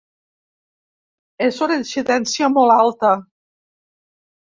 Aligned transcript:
És 1.47 1.59
una 1.65 1.77
incidència 1.81 2.49
molt 2.55 2.75
alta. 2.77 3.13